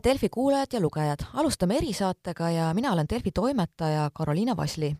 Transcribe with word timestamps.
tere, 0.00 0.12
Delfi 0.12 0.28
kuulajad 0.28 0.66
ja 0.72 0.80
lugejad, 0.80 1.18
alustame 1.34 1.76
erisaatega 1.76 2.50
ja 2.50 2.74
mina 2.74 2.92
olen 2.92 3.06
Delfi 3.10 3.30
toimetaja 3.32 4.10
Karoliina 4.14 4.56
Vasli. 4.56 4.96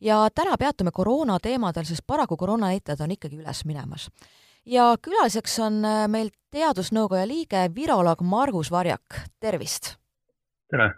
ja 0.00 0.28
täna 0.34 0.56
peatume 0.58 0.90
koroona 0.90 1.38
teemadel, 1.38 1.84
sest 1.84 2.02
paraku 2.06 2.36
koroonanäitajad 2.36 3.00
on 3.00 3.10
ikkagi 3.10 3.36
üles 3.36 3.64
minemas. 3.64 4.10
ja 4.66 4.96
külaliseks 5.02 5.58
on 5.58 5.84
äh, 5.84 6.08
meil 6.08 6.30
Teadusnõukoja 6.50 7.28
liige, 7.28 7.70
viroloog 7.74 8.22
Margus 8.22 8.70
Varjak, 8.70 9.20
tervist! 9.40 9.96
tere! 10.70 10.94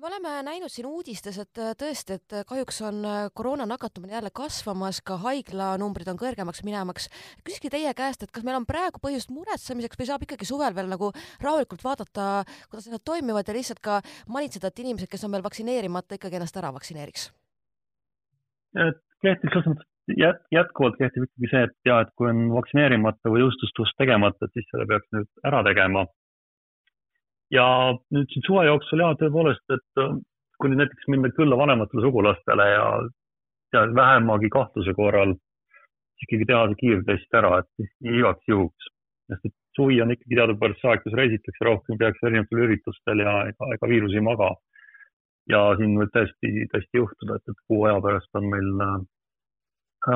Me 0.00 0.06
oleme 0.06 0.30
näinud 0.42 0.72
siin 0.72 0.86
uudistes, 0.88 1.36
et 1.42 1.60
äh, 1.60 1.72
tõesti, 1.78 2.16
et 2.16 2.34
äh, 2.36 2.44
kahjuks 2.48 2.80
on 2.88 3.02
äh, 3.04 3.18
koroona 3.36 3.66
nakatumine 3.68 4.14
jälle 4.16 4.30
kasvamas, 4.34 5.00
ka 5.04 5.18
haiglanumbrid 5.20 6.08
on 6.08 6.20
kõrgemaks 6.20 6.62
minemaks. 6.64 7.08
küsikski 7.44 7.70
teie 7.72 7.92
käest, 7.96 8.24
et 8.24 8.32
kas 8.32 8.46
meil 8.46 8.56
on 8.56 8.66
praegu 8.68 9.02
põhjust 9.02 9.32
muretsemiseks 9.34 10.00
või 10.00 10.08
saab 10.08 10.24
ikkagi 10.24 10.48
suvel 10.48 10.76
veel 10.76 10.88
nagu 10.92 11.10
rahulikult 11.44 11.84
vaadata, 11.84 12.30
kuidas 12.70 12.88
asjad 12.88 13.04
toimivad 13.04 13.48
ja 13.48 13.56
lihtsalt 13.56 13.82
ka 13.84 14.00
manitseda, 14.28 14.70
et 14.70 14.82
inimesed, 14.84 15.10
kes 15.10 15.26
on 15.28 15.36
veel 15.36 15.44
vaktsineerimata, 15.44 16.16
ikkagi 16.16 16.40
ennast 16.40 16.56
ära 16.56 16.72
vaktsineeriks? 16.76 17.30
kehtib 19.20 19.50
selles 19.50 19.66
mõttes 19.66 20.16
jät-, 20.16 20.44
jätkuvalt 20.54 20.96
kehtib 20.96 21.26
ikkagi 21.26 21.52
see, 21.52 21.62
et 21.66 21.76
ja, 21.90 22.00
et 22.06 22.12
kui 22.16 22.30
on 22.30 22.46
vaktsineerimata 22.54 23.32
või 23.32 23.42
jõustustus 23.44 23.92
tegemata, 23.98 24.46
et 24.46 24.56
siis 24.56 24.68
selle 24.70 24.86
peaks 24.88 25.10
nüüd 25.16 25.28
ära 25.50 25.64
tegema 25.66 26.06
ja 27.54 27.66
nüüd 28.14 28.30
siin 28.32 28.46
suve 28.46 28.66
jooksul 28.66 29.02
ja 29.02 29.12
tõepoolest, 29.20 29.64
et 29.74 30.02
äh, 30.02 30.16
kui 30.60 30.70
nüüd 30.70 30.82
näiteks 30.84 31.08
minna 31.12 31.30
külla 31.36 31.58
vanematele 31.58 32.04
sugulastele 32.04 32.66
ja, 32.70 32.86
ja 33.74 33.84
vähemagi 33.96 34.50
kahtluse 34.52 34.94
korral 34.98 35.34
ikkagi 36.24 36.46
teha 36.48 36.66
see 36.68 36.80
kiirtest 36.82 37.38
ära, 37.40 37.60
et 37.62 37.90
igaks 38.14 38.50
juhuks. 38.52 38.90
sest 39.30 39.46
et 39.46 39.54
suvi 39.78 40.00
on 40.02 40.10
ikkagi 40.12 40.36
teadupärast 40.36 40.82
see 40.82 40.90
aeg, 40.90 41.04
kus 41.04 41.16
reisitakse 41.20 41.66
rohkem, 41.66 41.98
tehakse 42.00 42.26
erinevatel 42.28 42.64
üritustel 42.66 43.22
ja 43.24 43.36
ega, 43.52 43.70
ega 43.76 43.90
viirus 43.92 44.16
ei 44.16 44.26
maga. 44.26 44.50
ja 45.50 45.62
siin 45.78 45.96
võib 45.98 46.10
tõesti, 46.14 46.50
tõesti 46.72 47.00
juhtuda, 47.00 47.38
et, 47.38 47.48
et 47.50 47.62
kuu 47.66 47.86
aja 47.88 48.02
pärast 48.04 48.38
on 48.38 48.50
meil 48.52 48.84
äh, 48.84 48.98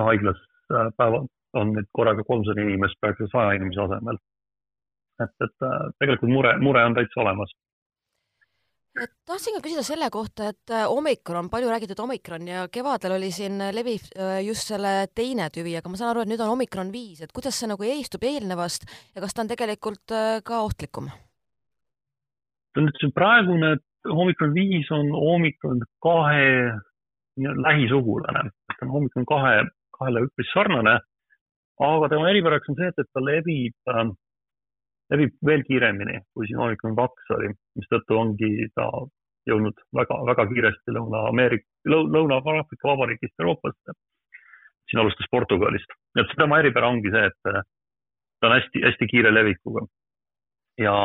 haiglas 0.06 0.38
äh, 0.70 0.90
päeva, 1.00 1.24
on 1.58 1.72
nüüd 1.74 1.88
korraga 1.96 2.22
kolmsada 2.28 2.62
inimest 2.62 3.00
praegu 3.00 3.26
saja 3.32 3.56
inimese 3.56 3.82
asemel 3.86 4.20
et, 5.22 5.34
et 5.46 5.66
äh, 5.66 5.84
tegelikult 6.00 6.32
mure, 6.32 6.56
mure 6.62 6.82
on 6.86 6.96
täitsa 6.96 7.22
olemas. 7.22 7.52
tahtsin 9.26 9.56
ka 9.56 9.62
küsida 9.64 9.82
selle 9.86 10.08
kohta, 10.14 10.52
et 10.54 10.74
äh, 10.74 10.86
omikron, 10.90 11.50
palju 11.50 11.70
räägitud 11.70 12.02
omikron 12.04 12.48
ja 12.48 12.66
kevadel 12.72 13.16
oli 13.16 13.30
siin 13.34 13.58
leviv 13.74 14.08
äh, 14.14 14.40
just 14.46 14.70
selle 14.70 15.08
teine 15.14 15.50
tüvi, 15.54 15.76
aga 15.78 15.90
ma 15.90 16.00
saan 16.00 16.12
aru, 16.12 16.24
et 16.24 16.32
nüüd 16.32 16.42
on 16.44 16.54
omikron 16.54 16.92
viis, 16.94 17.22
et 17.22 17.34
kuidas 17.34 17.58
see 17.58 17.70
nagu 17.70 17.86
eestub 17.86 18.22
eelnevast 18.26 18.86
ja 19.14 19.24
kas 19.24 19.34
ta 19.34 19.44
on 19.44 19.50
tegelikult 19.50 20.14
ka 20.44 20.62
ohtlikum? 20.66 21.10
see 22.74 23.10
praegune 23.14 23.76
omikron 24.10 24.54
viis 24.54 24.90
on 24.90 25.12
omikron 25.14 25.82
kahe 26.02 26.74
lähisugulane, 27.38 28.50
ta 28.66 28.86
on 28.86 28.96
omikron 29.00 29.26
kahe, 29.26 29.62
kahele 29.94 30.24
üpris 30.26 30.50
sarnane, 30.54 30.98
aga 31.82 32.08
tema 32.10 32.30
eripäraks 32.30 32.70
on 32.70 32.78
see, 32.78 32.90
et, 32.90 32.98
et 33.02 33.10
ta 33.14 33.22
levib 33.22 33.74
levib 35.12 35.36
veel 35.46 35.62
kiiremini, 35.68 36.20
kui 36.34 36.48
siin 36.48 36.62
Omicron 36.64 36.96
kaks 36.96 37.30
oli, 37.36 37.50
mistõttu 37.78 38.16
ongi 38.18 38.68
ta 38.74 38.88
jõudnud 39.50 39.80
väga, 39.96 40.18
väga 40.30 40.46
kiiresti 40.52 40.94
Lõuna-Ameerika, 40.96 41.66
Lõuna-Aafrika 41.92 42.88
Vabariigist 42.88 43.40
Euroopasse. 43.40 43.98
siin 44.84 45.00
alustas 45.00 45.26
Portugalist, 45.30 45.92
et 46.20 46.32
tema 46.36 46.58
eripära 46.60 46.90
ongi 46.92 47.10
see, 47.12 47.26
et 47.26 47.38
ta 48.40 48.48
on 48.48 48.52
hästi-hästi 48.52 49.06
kiire 49.08 49.34
levikuga. 49.34 49.86
ja, 50.78 50.96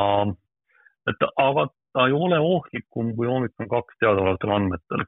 et 1.07 1.27
aga 1.37 1.67
ta 1.93 2.07
ei 2.07 2.13
ole 2.13 2.39
ohtlikum 2.39 3.15
kui 3.15 3.27
Omicron 3.27 3.69
kaks 3.69 3.95
teadaolevatel 3.99 4.51
andmetel. 4.55 5.05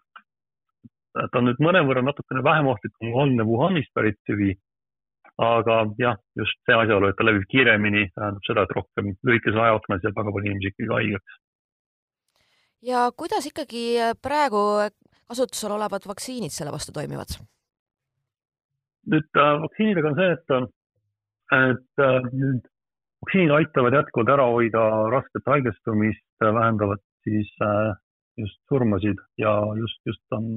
ta 1.14 1.40
on 1.40 1.50
nüüd 1.50 1.60
mõnevõrra 1.60 2.04
natukene 2.04 2.44
vähem 2.44 2.68
ohtlikum 2.68 3.12
kui 3.12 3.22
algne 3.24 3.44
Wuhanist 3.44 3.92
pärit 3.94 4.20
tüvi 4.28 4.56
aga 5.42 5.78
jah, 6.00 6.18
just 6.38 6.58
see 6.68 6.76
asjaolu, 6.78 7.10
et 7.10 7.18
ta 7.18 7.26
levib 7.26 7.46
kiiremini, 7.52 8.08
tähendab 8.16 8.44
seda, 8.48 8.66
et 8.66 8.76
rohkem 8.78 9.14
lühikese 9.28 9.58
aja 9.58 9.76
jooksul 9.76 9.98
jääb 9.98 10.20
väga 10.20 10.36
palju 10.36 10.52
inimesi 10.52 10.72
ikkagi 10.74 10.92
haigeks. 10.96 11.40
ja 12.92 13.06
kuidas 13.18 13.48
ikkagi 13.50 13.86
praegu 14.22 14.62
kasutusel 15.32 15.78
olevad 15.78 16.06
vaktsiinid 16.12 16.54
selle 16.54 16.74
vastu 16.76 16.94
toimivad? 16.94 17.40
nüüd 19.12 19.42
äh, 19.44 19.56
vaktsiinidega 19.64 20.12
on 20.12 20.20
see, 20.20 20.36
et, 20.36 20.52
et 21.58 22.06
äh, 22.06 22.30
nüüd 22.44 22.68
vaktsiinid 23.26 23.56
aitavad 23.56 23.98
jätkuvalt 23.98 24.34
ära 24.36 24.46
hoida 24.54 24.84
rasket 25.14 25.50
haigestumist, 25.54 26.26
vähendavad 26.42 27.02
siis 27.26 27.50
äh, 27.66 27.96
just 28.38 28.60
surmasid 28.70 29.20
ja 29.42 29.54
just, 29.80 30.00
just 30.06 30.38
on, 30.38 30.52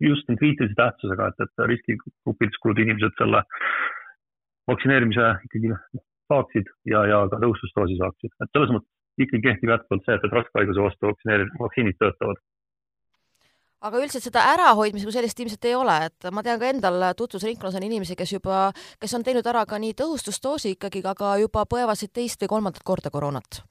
just 0.00 0.30
on 0.30 0.38
kriitilise 0.38 0.76
tähtsusega, 0.78 1.30
et, 1.30 1.42
et 1.46 1.64
riskigrupides 1.72 2.62
kuuluvad 2.62 2.84
inimesed 2.84 3.18
selle 3.18 3.42
vaktsineerimise 4.70 5.32
ikkagi 5.48 5.74
saaksid 6.30 6.70
ja, 6.90 7.02
ja 7.10 7.24
ka 7.32 7.40
tõhustusdoosi 7.42 7.98
saaksid, 8.00 8.34
et 8.38 8.54
selles 8.54 8.72
mõttes 8.76 9.26
ikkagi 9.26 9.42
kehtib 9.48 9.74
jätkuvalt 9.74 10.06
see, 10.06 10.16
et, 10.16 10.24
et 10.26 10.38
raskhaiguse 10.38 10.86
vastu 10.86 11.10
vaktsineeri-, 11.10 11.50
vaktsiinid 11.60 11.98
töötavad. 12.00 12.42
aga 13.88 14.00
üldiselt 14.02 14.26
seda 14.26 14.44
ärahoidmise 14.54 15.08
kui 15.08 15.16
sellist 15.16 15.40
ilmselt 15.40 15.66
ei 15.68 15.74
ole, 15.74 15.96
et 16.10 16.30
ma 16.32 16.44
tean 16.46 16.60
ka 16.60 16.68
endal 16.68 17.10
tutvusringkonnas 17.16 17.80
on 17.80 17.88
inimesi, 17.88 18.16
kes 18.16 18.36
juba, 18.38 18.68
kes 19.00 19.16
on 19.18 19.26
teinud 19.26 19.46
ära 19.52 19.66
ka 19.66 19.80
nii 19.80 19.96
tõhustusdoosi 19.98 20.76
ikkagi, 20.76 21.02
aga 21.14 21.36
juba 21.42 21.66
põevad 21.68 21.98
siit 21.98 22.12
teist 22.16 22.42
või 22.44 22.54
kolmandat 22.56 22.86
korda 22.86 23.12
koroonat 23.12 23.62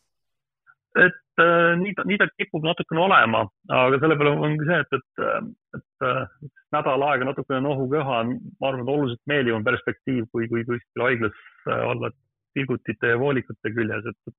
et 0.97 1.17
äh, 1.43 1.73
nii 1.79 1.93
ta, 1.97 2.05
nii 2.07 2.17
ta 2.21 2.27
kipub 2.37 2.65
natukene 2.67 3.01
olema, 3.05 3.43
aga 3.75 3.99
selle 4.01 4.17
peale 4.19 4.31
ongi 4.47 4.65
see, 4.67 4.79
et, 4.83 4.97
et, 4.97 5.23
et, 5.27 5.79
et 5.79 6.07
äh, 6.07 6.49
nädal 6.75 7.05
aega 7.09 7.27
natukene 7.29 7.61
nohuköha 7.65 8.17
on, 8.23 8.33
ma 8.61 8.71
arvan, 8.71 8.83
et 8.83 8.93
oluliselt 8.95 9.31
meeldivam 9.31 9.65
perspektiiv 9.67 10.27
kui, 10.33 10.47
kui 10.51 10.65
kuskil 10.67 11.05
haiglas 11.05 11.39
äh, 11.69 11.83
olla 11.91 12.11
pilgutite 12.57 13.13
ja 13.13 13.19
voolikute 13.19 13.73
küljes, 13.75 14.09
et, 14.11 14.33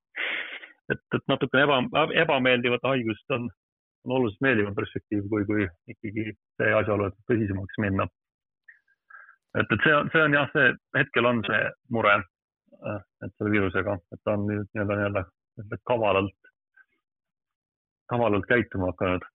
et, 0.95 1.03
et 1.19 1.27
natukene 1.31 1.67
eba, 1.67 2.07
ebameeldivat 2.25 2.87
haigust 2.91 3.37
on, 3.37 3.49
on 4.07 4.17
oluliselt 4.19 4.47
meeldivam 4.47 4.75
perspektiiv, 4.79 5.27
kui, 5.33 5.47
kui 5.51 5.69
ikkagi 5.95 6.27
see 6.33 6.75
asjaolu, 6.81 7.11
et 7.11 7.31
tõsisemaks 7.31 7.81
minna. 7.85 8.09
et, 9.59 9.67
et 9.67 9.87
see 9.87 9.95
on, 9.97 10.11
see 10.15 10.27
on 10.27 10.39
jah, 10.39 10.51
see 10.55 10.73
hetkel 10.99 11.31
on 11.33 11.43
see 11.49 11.63
mure, 11.97 12.19
äh, 12.81 13.01
et 13.27 13.35
selle 13.37 13.55
viirusega, 13.57 13.99
et 14.15 14.23
ta 14.25 14.39
on 14.39 14.47
nii-öelda, 14.51 15.01
nii-öelda 15.03 15.83
kavalalt, 15.91 16.40
kavalalt 18.11 18.49
käituma 18.51 18.91
hakanud 18.93 19.27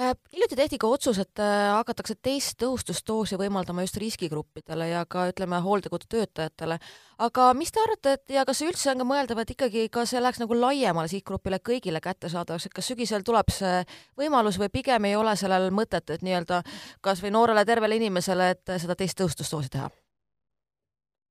äh, 0.00 0.14
hiljuti 0.32 0.56
tehti 0.56 0.78
ka 0.78 0.86
otsus, 0.86 1.18
et 1.18 1.42
äh, 1.42 1.72
hakatakse 1.74 2.14
teist 2.22 2.58
tõhustusdoosi 2.62 3.38
võimaldama 3.40 3.84
just 3.86 3.98
riskigruppidele 4.00 4.88
ja 4.92 5.04
ka 5.10 5.28
ütleme, 5.32 5.60
hooldekodu 5.64 6.10
töötajatele. 6.14 6.78
aga 7.18 7.48
mis 7.54 7.72
te 7.72 7.82
arvate, 7.82 8.16
et 8.18 8.34
ja 8.38 8.44
kas 8.48 8.62
üldse 8.62 8.92
on 8.92 9.02
ka 9.02 9.08
mõeldav, 9.12 9.42
et 9.42 9.54
ikkagi 9.56 9.86
ka 9.92 10.06
see 10.06 10.22
läheks 10.22 10.42
nagu 10.42 10.60
laiemale 10.60 11.10
sihtgrupile 11.10 11.58
kõigile 11.70 12.00
kättesaadavaks, 12.04 12.66
et 12.66 12.76
kas 12.80 12.90
sügisel 12.92 13.26
tuleb 13.26 13.50
see 13.54 13.82
võimalus 14.18 14.58
või 14.62 14.70
pigem 14.80 15.10
ei 15.10 15.16
ole 15.16 15.36
sellel 15.36 15.70
mõtet, 15.74 16.10
et 16.10 16.22
nii-öelda 16.22 16.62
kasvõi 17.00 17.34
noorele 17.34 17.64
tervele 17.64 17.98
inimesele, 17.98 18.52
et 18.56 18.78
seda 18.78 18.94
teist 18.98 19.18
tõhustusdoosi 19.18 19.74
teha? 19.74 19.90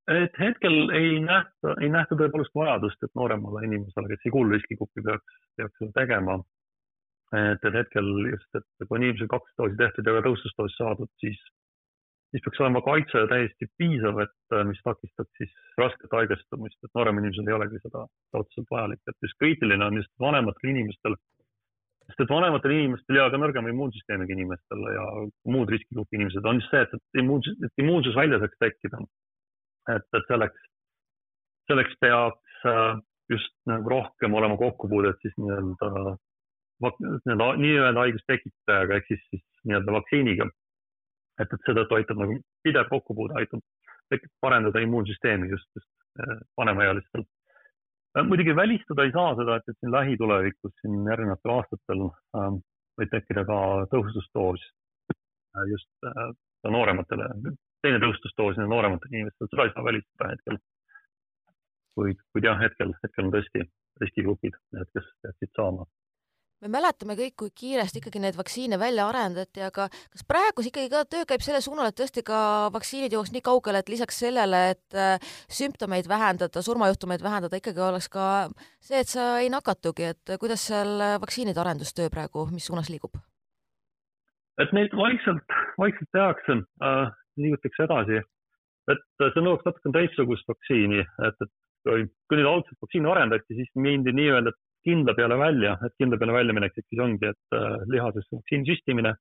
Et 0.08 0.40
hetkel 0.40 0.90
ei 0.96 1.20
nähta, 1.20 1.76
ei 1.84 1.90
nähta 1.92 2.16
tõepoolest 2.20 2.56
vajadust, 2.56 3.02
et 3.04 3.14
nooremale 3.20 3.66
inimesele, 3.68 4.08
kes 4.14 4.28
ei 4.28 4.34
kuulu 4.34 4.56
riskigruppi, 4.56 5.04
peaks, 5.04 5.40
peaks 5.60 5.82
seda 5.82 5.92
tegema. 6.02 6.40
et, 7.36 7.64
et 7.68 7.76
hetkel 7.76 8.06
just, 8.32 8.48
et 8.56 8.88
kui 8.88 8.96
on 8.96 9.04
inimesel 9.04 9.28
kaks 9.28 9.56
doosi 9.60 9.76
tehtud 9.80 10.08
ja 10.08 10.14
ka 10.16 10.26
tõustusdoos 10.30 10.76
saadud, 10.80 11.10
siis, 11.20 11.40
siis 12.32 12.46
peaks 12.46 12.62
olema 12.64 12.82
kaitse 12.86 13.26
täiesti 13.28 13.68
piisav, 13.82 14.22
et 14.24 14.56
mis 14.70 14.80
takistab 14.86 15.28
siis 15.40 15.52
rasket 15.82 16.16
haigestumist, 16.16 16.80
et 16.80 16.96
nooremal 16.96 17.26
inimesel 17.26 17.52
ei 17.52 17.58
olegi 17.58 17.84
seda 17.84 18.06
otseselt 18.40 18.72
vajalik, 18.72 19.04
et 19.12 19.28
just 19.28 19.40
kriitiline 19.44 19.90
on 19.90 20.00
just 20.00 20.14
vanematel 20.24 20.72
inimestel, 20.72 21.20
sest 22.08 22.24
et 22.24 22.32
vanematel 22.32 22.78
inimestel 22.78 23.20
ja 23.20 23.28
ka 23.34 23.44
nõrgema 23.44 23.76
immuunsüsteemiga 23.76 24.38
inimestel 24.38 24.88
ja 24.96 25.06
muud 25.52 25.76
riskigrupi 25.76 26.22
inimesed 26.22 26.48
on 26.48 26.64
just 26.64 26.72
see, 26.72 26.88
et, 26.88 26.96
et 26.96 27.24
immuunsus, 27.26 27.60
et 27.60 27.84
immuunsus 27.84 28.16
välja 28.16 28.40
saaks 28.40 28.64
tekkida 28.64 29.04
et, 29.96 30.08
et 30.20 30.32
selleks, 30.32 30.68
selleks 31.72 31.98
peaks 32.02 32.66
äh, 32.66 33.00
just 33.32 33.54
nagu 33.70 33.90
rohkem 33.90 34.34
olema 34.34 34.58
kokkupuudet 34.58 35.20
siis 35.22 35.36
nii-öelda, 35.42 36.16
nii-öelda, 36.82 37.50
nii-öelda 37.64 38.06
haigustekitajaga 38.06 39.00
ehk 39.00 39.12
siis, 39.12 39.26
siis 39.30 39.44
nii-öelda 39.66 39.98
vaktsiiniga. 39.98 40.50
et, 41.42 41.52
et 41.54 41.66
seetõttu 41.68 41.98
aitab 42.00 42.22
nagu 42.24 42.40
pidev 42.66 42.88
kokkupuude 42.90 43.36
aitab 43.38 44.22
parendada 44.42 44.82
immuunsüsteemi 44.82 45.50
just, 45.52 45.68
just 45.76 45.92
äh, 46.24 46.40
vanemaealistel. 46.58 47.26
Äh, 48.18 48.26
muidugi 48.26 48.56
välistada 48.56 49.04
ei 49.04 49.12
saa 49.12 49.36
seda, 49.36 49.60
et, 49.60 49.70
et 49.70 49.78
siin 49.80 49.92
lähitulevikus, 49.92 50.74
siin 50.82 51.06
järgnevatel 51.12 51.56
aastatel 51.58 52.04
äh, 52.08 52.50
võib 52.98 53.14
tekkida 53.14 53.46
ka 53.46 53.60
tõhustusdoos 53.94 54.64
just 55.70 55.90
äh, 56.06 56.30
noorematele 56.68 57.30
teine 57.86 58.00
tõustusdoos 58.04 58.60
noorematele 58.64 59.20
inimestele, 59.20 59.52
seda 59.52 59.68
ei 59.68 59.76
saa 59.76 59.86
välistada 59.90 60.32
hetkel. 60.34 60.58
kuid, 61.98 62.20
kuid 62.34 62.46
jah, 62.46 62.60
hetkel, 62.62 62.92
hetkel 63.04 63.26
on 63.26 63.32
tõesti 63.34 63.64
riskigrupid, 64.02 64.58
need, 64.78 64.90
kes 64.94 65.08
peaksid 65.24 65.56
saama 65.58 65.88
me 66.64 66.72
mäletame 66.74 67.14
kõik, 67.18 67.36
kui 67.38 67.52
kiiresti 67.62 68.02
ikkagi 68.02 68.22
neid 68.22 68.38
vaktsiine 68.38 68.80
välja 68.82 69.06
arendati, 69.10 69.62
aga 69.66 69.88
kas 69.94 70.24
praegu 70.28 70.64
ikkagi 70.66 70.90
ka 70.90 71.04
töö 71.10 71.26
käib 71.30 71.44
selle 71.46 71.62
suunal, 71.62 71.92
et 71.92 71.98
tõesti 72.00 72.24
ka 72.26 72.40
vaktsiinid 72.74 73.14
jõuaks 73.14 73.34
nii 73.36 73.44
kaugele, 73.46 73.82
et 73.84 73.92
lisaks 73.94 74.22
sellele, 74.24 74.62
et 74.74 74.98
äh, 74.98 75.30
sümptomeid 75.54 76.10
vähendada, 76.10 76.64
surmajuhtumeid 76.66 77.22
vähendada, 77.26 77.62
ikkagi 77.62 77.84
oleks 77.86 78.10
ka 78.14 78.26
see, 78.82 79.04
et 79.04 79.12
sa 79.12 79.30
ei 79.44 79.52
nakatugi, 79.54 80.12
et 80.16 80.38
kuidas 80.42 80.66
seal 80.72 80.98
vaktsiinide 81.22 81.62
arendustöö 81.62 82.10
praegu, 82.14 82.48
mis 82.54 82.70
suunas 82.70 82.90
liigub? 82.94 83.22
et 84.58 84.72
neid 84.74 84.94
vaikselt, 84.98 85.54
vaikselt 85.78 86.10
tehakse 86.18 86.54
äh,, 86.82 87.12
liigutakse 87.42 87.86
edasi, 87.86 88.22
et 88.92 89.04
see 89.22 89.44
nõuaks 89.44 89.68
natuke 89.68 89.94
teistsugust 89.96 90.48
vaktsiini, 90.50 91.04
et, 91.28 91.44
et 91.46 91.52
kui, 91.88 92.06
kui 92.30 92.40
nüüd 92.40 92.50
algselt 92.50 92.80
vaktsiini 92.84 93.12
arendati, 93.12 93.58
siis 93.58 93.72
mindi 93.80 94.14
nii-öelda 94.16 94.54
kindla 94.88 95.16
peale 95.18 95.38
välja, 95.40 95.76
et 95.84 95.96
kindla 96.00 96.20
peale 96.20 96.36
väljaminek 96.38 96.78
siis 96.78 97.02
ongi, 97.04 97.32
et 97.34 97.58
äh, 97.58 97.76
lihasesse 97.92 98.40
vaktsiini 98.40 98.70
süstimine, 98.70 99.14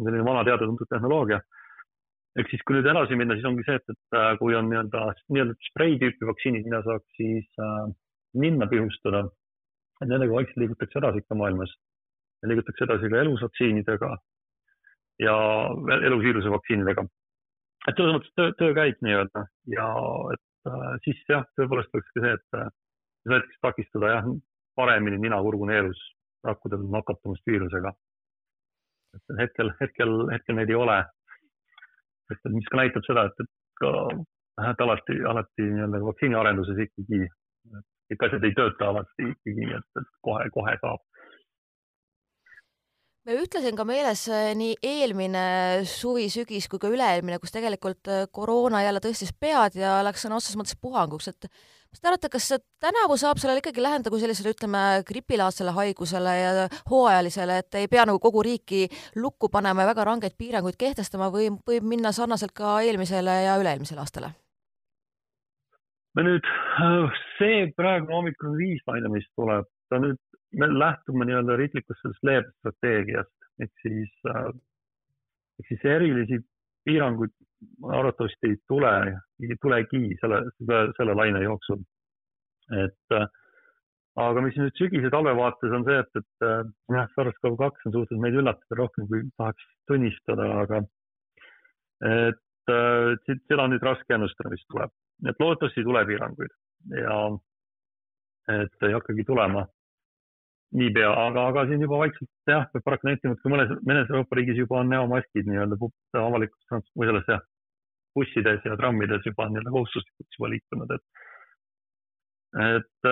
selline 0.00 0.26
vana 0.26 0.44
teada-tuntud 0.48 0.90
tehnoloogia. 0.90 1.40
ehk 2.38 2.46
siis, 2.52 2.60
kui 2.62 2.76
nüüd 2.76 2.86
edasi 2.86 3.16
minna, 3.18 3.34
siis 3.34 3.46
ongi 3.48 3.64
see, 3.66 3.78
et, 3.80 3.92
et 3.94 4.16
äh, 4.18 4.32
kui 4.38 4.54
on 4.54 4.68
nii-öelda, 4.70 5.06
nii-öelda 5.34 5.56
sprei 5.66 5.96
tüüpi 5.98 6.28
vaktsiinid, 6.28 6.66
mida 6.68 6.82
saaks 6.86 7.16
siis 7.18 7.48
äh, 7.58 7.88
ninna 8.38 8.68
pihustada, 8.70 9.24
et 10.00 10.08
nendega 10.08 10.36
vaikselt 10.36 10.60
liigutakse 10.62 11.00
edasi 11.02 11.24
ikka 11.24 11.38
maailmas. 11.40 11.72
liigutakse 12.46 12.86
edasi 12.86 13.10
ka 13.12 13.18
elusvaktsiinidega 13.20 14.10
ja 15.20 15.34
elusviiruse 16.06 16.52
vaktsiinidega. 16.54 17.04
Et 17.88 17.96
selles 17.96 18.16
mõttes 18.16 18.32
töö, 18.36 18.52
töö 18.58 18.76
käib 18.76 19.00
nii-öelda 19.04 19.44
ja 19.74 19.88
et 20.34 20.70
äh, 20.70 20.92
siis 21.06 21.20
jah, 21.28 21.46
tõepoolest 21.58 21.94
oleks 21.96 22.14
ka 22.14 22.24
see, 22.24 22.34
et 22.36 22.58
äh, 22.58 22.72
näiteks 23.32 23.60
takistada 23.64 24.14
jah, 24.14 24.28
paremini 24.76 25.20
nina-kurgu 25.20 25.68
neerus 25.70 26.00
rakkudel 26.46 26.84
nakatumist 26.92 27.46
viirusega. 27.46 27.92
et 29.16 29.38
hetkel, 29.40 29.72
hetkel, 29.80 30.12
hetkel 30.32 30.56
neid 30.56 30.70
ei 30.70 30.78
ole. 30.78 30.98
et 32.30 32.52
mis 32.54 32.68
ka 32.70 32.78
näitab 32.78 33.04
seda, 33.06 33.26
et, 33.26 33.40
et 33.44 33.50
ka 33.80 33.90
et 34.70 34.82
alati, 34.84 35.16
alati 35.26 35.66
nii-öelda 35.66 36.00
vaktsiiniarenduses 36.04 36.78
ikkagi, 36.84 37.20
kõik 38.10 38.24
asjad 38.26 38.44
ei 38.44 38.54
tööta 38.58 38.90
alati 38.92 39.30
ikkagi 39.32 39.56
nii, 39.56 39.78
et, 39.78 40.00
et 40.00 40.10
kohe-kohe 40.26 40.76
saab 40.82 41.02
on 43.30 43.76
ka 43.78 43.84
meeles 43.86 44.22
äh, 44.28 44.52
nii 44.58 44.76
eelmine 44.82 45.42
suvi, 45.86 46.28
sügis 46.32 46.66
kui 46.70 46.80
ka 46.82 46.90
üle-eelmine, 46.90 47.38
kus 47.38 47.52
tegelikult 47.54 48.10
äh, 48.10 48.24
koroona 48.32 48.82
jälle 48.82 49.02
tõstis 49.02 49.32
pead 49.38 49.76
ja 49.78 50.00
läks 50.06 50.24
sõna 50.24 50.38
otseses 50.40 50.58
mõttes 50.58 50.78
puhanguks, 50.80 51.28
et 51.30 51.46
mis 51.90 52.00
te 52.00 52.10
arvate, 52.10 52.30
kas 52.32 52.48
tänavu 52.82 53.16
saab 53.20 53.38
sellele 53.38 53.62
ikkagi 53.62 53.82
läheneda 53.82 54.10
kui 54.10 54.22
sellisele, 54.22 54.54
ütleme, 54.54 54.82
gripilaadsele 55.06 55.74
haigusele 55.76 56.34
ja 56.36 56.68
hooajalisele, 56.90 57.58
et 57.62 57.80
ei 57.80 57.88
pea 57.90 58.06
nagu 58.08 58.18
kogu 58.22 58.42
riiki 58.46 58.86
lukku 59.16 59.50
panema 59.52 59.86
ja 59.86 59.92
väga 59.92 60.06
rangeid 60.10 60.38
piiranguid 60.38 60.78
kehtestama 60.80 61.30
või 61.34 61.50
võib 61.66 61.86
minna 61.86 62.14
sarnaselt 62.16 62.54
ka 62.56 62.80
eelmisele 62.86 63.42
ja 63.46 63.58
üle-eelmisele 63.62 64.02
aastale? 64.02 64.34
me 66.18 66.24
nüüd, 66.26 66.46
äh, 66.82 67.20
see 67.38 67.68
praegu 67.78 68.10
hommikul 68.10 68.56
viis 68.58 68.82
laine, 68.90 69.12
mis 69.14 69.28
tuleb, 69.38 69.68
ta 69.90 70.00
nüüd 70.02 70.18
me 70.58 70.66
lähtume 70.78 71.26
nii-öelda 71.28 71.56
riiklikust 71.56 72.02
sellest 72.02 72.26
leebstrateegiast 72.26 73.62
ehk 73.64 73.84
siis 73.84 74.12
äh,, 74.30 74.48
ehk 75.60 75.68
siis 75.68 75.84
erilisi 75.84 76.40
piiranguid 76.84 77.34
arvatavasti 77.92 78.48
ei 78.48 78.56
tule, 78.68 78.92
ei 79.42 79.56
tulegi 79.62 80.16
selle, 80.20 80.40
selle, 80.96 81.14
laine 81.14 81.42
jooksul. 81.42 81.82
et 82.84 83.16
äh, 83.16 83.26
aga 84.24 84.42
mis 84.44 84.56
nüüd 84.58 84.76
sügise 84.78 85.10
talve 85.12 85.34
vaates 85.36 85.74
on 85.76 85.84
see, 85.88 85.98
et, 86.02 86.22
et 86.22 86.46
äh, 86.46 86.62
jah, 86.94 87.10
SARS-CoV-2 87.16 87.88
on 87.88 87.96
suutnud 87.96 88.22
meid 88.22 88.38
üllatada 88.38 88.78
rohkem, 88.78 89.08
kui 89.10 89.24
tahaks 89.36 89.66
tunnistada, 89.90 90.46
aga 90.64 90.82
et 92.10 92.74
äh, 92.74 93.12
seda 93.26 93.66
on 93.66 93.74
nüüd 93.74 93.84
raske 93.86 94.16
ennustada, 94.16 94.54
mis 94.54 94.64
tuleb. 94.72 94.94
et 95.28 95.42
loodetavasti 95.42 95.82
ei 95.82 95.88
tule 95.90 96.06
piiranguid 96.08 96.56
ja 96.96 97.18
et 98.56 98.88
ei 98.88 98.96
hakkagi 98.96 99.26
tulema 99.28 99.66
niipea, 100.76 101.10
aga, 101.26 101.46
aga 101.50 101.64
siin 101.68 101.82
juba 101.82 101.98
vaikselt 102.04 102.50
jah, 102.50 102.66
peab 102.72 102.84
paraku 102.86 103.08
nentima, 103.08 103.34
et 103.34 103.42
kui 103.42 103.52
mõnes, 103.52 103.72
mõnes 103.86 104.12
Euroopa 104.12 104.38
riigis 104.38 104.60
juba 104.60 104.78
on 104.80 104.92
näomaskid 104.92 105.48
nii-öelda 105.50 105.78
avalikus 106.20 106.68
trans-, 106.68 106.92
või 106.98 107.10
selles 107.10 107.32
jah, 107.32 107.42
bussides 108.14 108.68
ja 108.68 108.78
trammides 108.78 109.26
juba 109.26 109.48
nii-öelda 109.50 109.74
kohustuslikuks 109.74 110.38
juba 110.38 110.52
liikunud, 110.54 110.94
et 110.94 111.26
et, 112.60 113.10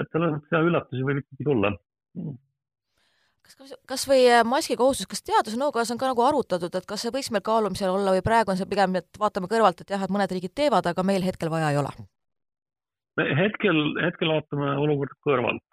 et 0.00 0.08
selles 0.14 0.32
mõttes 0.36 0.54
jah, 0.54 0.64
üllatusi 0.66 1.04
võib 1.06 1.20
ikkagi 1.22 1.46
tulla. 1.46 1.72
kas, 3.42 3.58
kas, 3.58 3.74
kas 3.92 4.06
või 4.10 4.22
äh, 4.30 4.42
maski 4.46 4.78
kohustus, 4.78 5.10
kas 5.10 5.22
teadusnõukojas 5.26 5.92
on 5.94 6.00
ka 6.00 6.10
nagu 6.10 6.24
arutatud, 6.26 6.74
et 6.74 6.88
kas 6.88 7.02
see 7.04 7.14
võiks 7.14 7.30
meil 7.34 7.44
kaalumisel 7.46 7.94
olla 7.94 8.14
või 8.14 8.24
praegu 8.26 8.54
on 8.54 8.58
see 8.58 8.70
pigem, 8.70 8.98
et 8.98 9.22
vaatame 9.22 9.50
kõrvalt, 9.50 9.82
et 9.82 9.94
jah, 9.94 10.02
et 10.02 10.14
mõned 10.14 10.34
riigid 10.34 10.54
teevad, 10.54 10.86
aga 10.86 11.06
meil 11.06 11.26
hetkel 11.26 11.50
vaja 11.50 11.70
ei 11.74 11.82
ole? 11.82 11.94
me 13.20 13.26
hetkel, 13.36 13.78
hetkel 14.00 14.30
vaatame 14.32 14.70
olukorda 14.80 15.18
kõrvalt, 15.26 15.71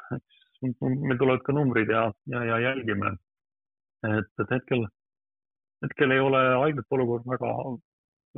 meil 0.61 1.19
tulevad 1.19 1.43
ka 1.45 1.55
numbrid 1.55 1.91
ja, 1.91 2.09
ja, 2.31 2.43
ja 2.51 2.59
jälgime. 2.67 3.13
et, 4.07 4.31
et 4.43 4.51
hetkel, 4.55 4.85
hetkel 5.85 6.11
ei 6.15 6.19
ole 6.23 6.41
haiglate 6.63 6.95
olukord 6.95 7.25
väga, 7.27 7.53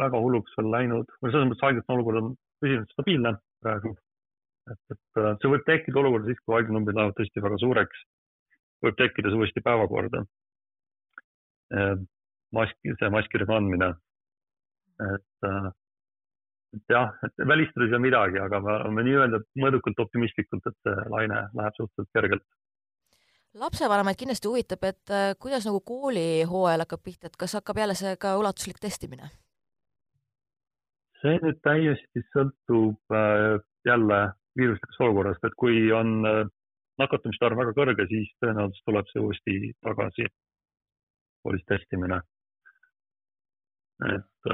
väga 0.02 0.22
hulluks 0.24 0.56
veel 0.58 0.72
läinud 0.76 1.10
või 1.22 1.34
selles 1.34 1.50
mõttes 1.50 1.66
haiglate 1.68 1.96
olukord 1.96 2.22
on 2.22 2.32
püsinud 2.62 2.94
stabiilne 2.94 3.34
praegu. 3.66 3.96
et, 4.72 4.96
et 4.96 5.22
see 5.42 5.54
võib 5.54 5.66
tekkida 5.66 6.02
olukord 6.04 6.30
siis, 6.30 6.40
kui 6.46 6.58
haiglanumbrid 6.58 6.98
lähevad 6.98 7.18
tõesti 7.18 7.46
väga 7.48 7.60
suureks. 7.66 8.06
võib 8.86 8.98
tekkida 9.02 9.30
see 9.30 9.42
uuesti 9.42 9.66
päevakorda. 9.66 10.24
maski, 12.52 12.96
see 13.00 13.14
maskide 13.18 13.46
kandmine. 13.50 13.94
et 15.12 15.52
et 16.76 16.94
jah, 16.94 17.14
et 17.26 17.46
välistada 17.48 17.86
ei 17.86 17.92
saa 17.92 18.00
midagi, 18.00 18.40
aga 18.40 18.60
me 18.64 18.74
oleme 18.78 19.06
nii-öelda 19.08 19.42
mõõdukalt 19.60 20.04
optimistlikult, 20.06 20.68
et 20.70 20.78
see 20.88 21.08
laine 21.14 21.46
läheb 21.58 21.78
suhteliselt 21.78 22.12
kergelt. 22.18 22.46
lapsevanemaid 23.62 24.20
kindlasti 24.20 24.48
huvitab, 24.48 24.84
et 24.88 25.12
äh, 25.12 25.32
kuidas 25.40 25.68
nagu 25.68 25.82
koolihooajal 25.92 26.86
hakkab 26.86 27.04
pihta, 27.04 27.28
et 27.28 27.40
kas 27.44 27.58
hakkab 27.60 27.82
jälle 27.84 27.96
see 28.00 28.16
ka 28.18 28.38
ulatuslik 28.40 28.80
testimine? 28.80 29.32
see 31.22 31.38
nüüd 31.44 31.60
täiesti 31.62 32.24
sõltub 32.34 33.14
äh, 33.14 33.60
jälle 33.86 34.22
viiruslikust 34.58 35.04
olukorrast, 35.06 35.44
et 35.46 35.58
kui 35.60 35.92
on 35.96 36.22
äh, 36.28 36.46
nakatumiste 37.02 37.46
arv 37.46 37.60
väga 37.60 37.76
kõrge, 37.78 38.08
siis 38.10 38.32
tõenäoliselt 38.44 38.88
tuleb 38.88 39.12
see 39.12 39.26
uuesti 39.26 39.58
tagasi, 39.86 40.30
koolis 41.44 41.68
testimine. 41.68 42.22
et 44.02 44.50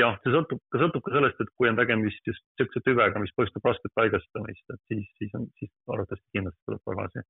jah, 0.00 0.18
see 0.22 0.34
sõltub, 0.34 0.60
sõltub 0.76 1.04
ka 1.04 1.14
sellest, 1.14 1.40
et 1.40 1.52
kui 1.56 1.70
on 1.70 1.78
tegemist 1.78 2.28
just 2.28 2.44
niisuguse 2.60 2.84
tüvega, 2.84 3.22
mis 3.22 3.34
põhjustab 3.38 3.70
rasket 3.70 4.02
haigestumist, 4.02 4.64
et 4.74 4.82
siis, 4.92 5.10
siis 5.20 5.36
on, 5.38 5.48
siis 5.60 5.72
arvatavasti 5.88 6.36
kindlasti 6.36 6.68
tuleb 6.68 6.84
tagasi. 6.90 7.26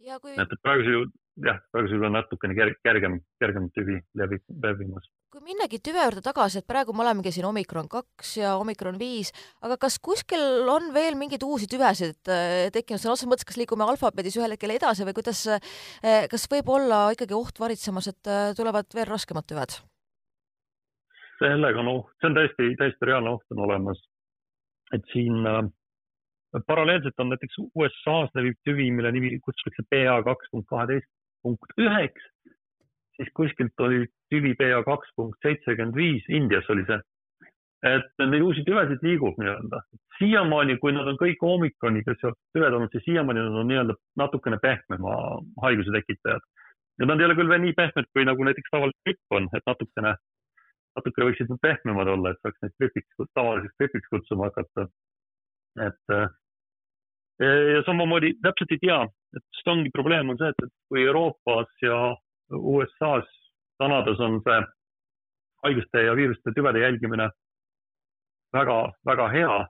Kui... 0.00 0.32
et, 0.32 0.52
praegusel 0.64 0.94
juhul, 0.94 1.08
jah, 1.44 1.58
praegusel 1.72 1.98
juhul 1.98 2.08
on 2.08 2.14
natukene 2.16 2.54
kerg, 2.56 2.76
kergem, 2.86 3.18
kergem 3.40 3.66
tüvi 3.76 3.98
levib, 4.16 4.44
levimas. 4.64 5.10
kui 5.30 5.44
minnagi 5.44 5.78
tüve 5.84 6.00
juurde 6.00 6.22
tagasi, 6.24 6.62
et 6.62 6.68
praegu 6.68 6.94
me 6.96 7.04
olemegi 7.04 7.34
siin 7.36 7.46
omikron 7.46 7.88
kaks 7.92 8.32
ja 8.40 8.54
omikron 8.58 8.96
viis, 9.00 9.30
aga 9.60 9.76
kas 9.80 10.00
kuskil 10.02 10.72
on 10.72 10.88
veel 10.96 11.20
mingeid 11.20 11.44
uusi 11.46 11.68
tüvesid 11.70 12.32
äh, 12.32 12.72
tekkinud, 12.72 13.02
sõna 13.02 13.14
otseses 13.14 13.30
mõttes, 13.30 13.48
kas 13.48 13.60
liigume 13.60 13.86
alfabeedis 13.86 14.40
ühel 14.40 14.56
hetkel 14.56 14.72
edasi 14.74 15.06
või 15.08 15.16
kuidas, 15.20 15.44
äh, 15.52 16.24
kas 16.32 16.48
võib 16.50 16.72
olla 16.80 17.06
ikkagi 17.14 17.36
oht 17.36 17.60
varitsemas, 17.60 18.10
et 18.10 18.32
äh, 18.32 18.50
tulevad 18.58 18.88
veel 18.96 19.08
raskemad 19.12 19.48
tüved? 19.52 19.78
Sellega 21.40 21.82
on 21.82 21.92
oht, 21.94 22.14
see 22.20 22.30
on 22.30 22.38
täiesti, 22.38 22.70
täiesti 22.78 23.08
reaalne 23.08 23.36
oht 23.36 23.56
on 23.56 23.64
olemas. 23.66 24.00
et 24.94 25.04
siin 25.12 25.46
äh, 25.46 25.62
paralleelselt 26.66 27.20
on 27.22 27.28
näiteks 27.30 27.58
USA-s 27.74 28.34
levib 28.34 28.58
tüvi, 28.66 28.90
mille 28.90 29.12
nimi 29.12 29.38
kutsutakse 29.44 29.86
BA 29.90 30.16
kaks 30.26 30.50
punkt 30.50 30.66
kaheteist 30.72 31.10
punkt 31.42 31.78
üheks, 31.78 32.26
siis 33.16 33.30
kuskilt 33.36 33.84
oli 33.86 34.04
tüvi 34.32 34.54
BA 34.58 34.82
kaks 34.86 35.14
punkt 35.16 35.38
seitsekümmend 35.46 35.96
viis, 35.96 36.26
Indias 36.28 36.68
oli 36.74 36.84
see. 36.88 37.00
et 37.88 38.24
neid 38.28 38.42
uusi 38.44 38.60
tüvesid 38.66 39.00
liigub 39.06 39.38
nii-öelda. 39.40 39.80
siiamaani, 40.18 40.76
kui 40.82 40.92
nad 40.92 41.06
on 41.08 41.16
kõik 41.20 41.40
omikroniga 41.40 42.12
seotud 42.20 42.56
tüved 42.56 42.74
olnud, 42.76 42.90
siis 42.92 43.06
siiamaani 43.06 43.44
nad 43.46 43.60
on 43.62 43.70
nii-öelda 43.72 43.96
natukene 44.20 44.58
pehmema 44.62 45.14
haiguse 45.62 45.94
tekitajad. 45.96 46.44
ja 47.00 47.06
nad 47.06 47.20
ei 47.20 47.28
ole 47.28 47.38
küll 47.38 47.48
veel 47.48 47.64
nii 47.64 47.78
pehmed, 47.78 48.10
kui 48.12 48.26
nagu 48.28 48.44
näiteks 48.44 48.74
tavaline 48.74 49.06
gripp 49.06 49.38
on, 49.38 49.48
et 49.56 49.64
natukene 49.66 50.14
natuke 50.98 51.26
võiksid 51.28 51.50
nad 51.52 51.60
pehmemad 51.62 52.10
olla, 52.10 52.32
et 52.32 52.40
saaks 52.42 52.60
neid 52.64 52.74
gripiks, 52.80 53.32
tavaliseks 53.36 53.76
gripiks 53.78 54.12
kutsuma 54.12 54.50
hakata. 54.50 54.86
et 55.86 56.14
äh, 56.14 56.28
ja 57.74 57.82
samamoodi 57.86 58.34
täpselt 58.42 58.74
ei 58.74 58.82
tea, 58.86 59.00
et 59.36 59.44
sest 59.56 59.70
ongi 59.72 59.92
probleem 59.94 60.32
on 60.32 60.38
see, 60.40 60.50
et, 60.50 60.72
kui 60.90 61.04
Euroopas 61.06 61.70
ja 61.82 61.98
USA-s, 62.50 63.36
Kanadas 63.80 64.20
on 64.20 64.40
see 64.44 64.58
haiguste 65.64 66.02
ja 66.04 66.16
viiruste 66.16 66.52
tüvede 66.56 66.82
jälgimine 66.82 67.30
väga, 68.52 68.80
väga 69.06 69.28
hea, 69.32 69.60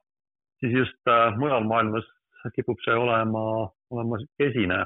siis 0.60 0.74
just 0.82 1.12
äh, 1.12 1.36
mujal 1.38 1.66
maailmas 1.68 2.08
kipub 2.56 2.80
see 2.84 2.96
olema, 2.96 3.68
olema 3.92 4.18
kesine 4.40 4.80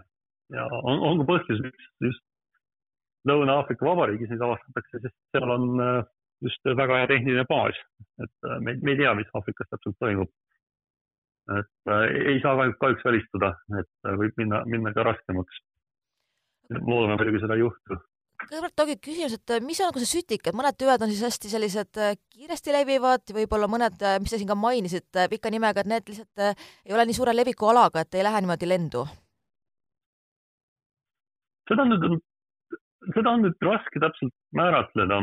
ja 0.52 0.66
on, 0.82 0.98
on 0.98 1.20
ka 1.22 1.28
põhjus, 1.32 1.62
miks 1.62 1.90
just 2.02 2.24
Lõuna-Aafrika 3.28 3.86
Vabariigis 3.86 4.28
neid 4.28 4.42
avastatakse, 4.44 5.00
sest 5.00 5.16
seal 5.32 5.52
on 5.54 5.80
äh, 5.80 6.02
just 6.44 6.72
väga 6.80 7.00
hea 7.00 7.10
tehniline 7.10 7.44
baas, 7.48 7.76
et 8.22 8.48
äh, 8.48 8.58
me, 8.60 8.76
me 8.82 8.94
ei 8.94 9.00
tea, 9.02 9.12
mis 9.18 9.30
Aafrikas 9.34 9.70
täpselt 9.70 9.96
toimub. 10.00 10.32
et 11.58 11.92
äh, 11.92 12.02
ei 12.32 12.40
saa 12.40 12.56
kahjuks, 12.56 12.80
kahjuks 12.80 13.04
välistada, 13.04 13.52
et 13.80 14.08
äh, 14.08 14.18
võib 14.20 14.40
minna, 14.40 14.64
minna 14.64 14.92
ka 14.96 15.04
raskemaks. 15.10 15.62
loodame 16.80 17.16
muidugi 17.20 17.42
seda 17.44 17.56
ei 17.58 17.64
juhtu 17.64 18.00
kõigepealt 18.44 18.82
ongi 18.82 18.94
küsimus, 19.00 19.34
et 19.36 19.52
mis 19.64 19.78
on 19.80 19.88
nagu 19.88 20.00
see 20.02 20.18
sütik, 20.18 20.42
et 20.44 20.56
mõned 20.56 20.76
tüved 20.76 21.02
on 21.04 21.12
siis 21.12 21.22
hästi 21.24 21.48
sellised 21.52 22.00
kiiresti 22.34 22.74
levivad, 22.74 23.30
võib-olla 23.36 23.68
mõned, 23.70 24.02
mis 24.20 24.32
te 24.34 24.40
siin 24.40 24.50
ka 24.50 24.56
mainisite 24.58 25.28
pika 25.32 25.52
nimega, 25.54 25.80
et 25.80 25.88
need 25.88 26.10
lihtsalt 26.10 26.42
ei 26.42 26.96
ole 26.96 27.06
nii 27.08 27.16
suure 27.16 27.32
levikualaga, 27.36 28.02
et 28.04 28.18
ei 28.18 28.26
lähe 28.26 28.42
niimoodi 28.44 28.68
lendu? 28.68 29.06
seda 31.70 31.86
on 31.86 31.94
nüüd 31.94 32.18
seda 33.12 33.34
on 33.34 33.44
nüüd 33.44 33.66
raske 33.68 34.00
täpselt 34.00 34.34
määratleda. 34.56 35.20